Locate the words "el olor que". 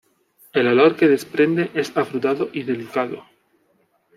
0.51-1.07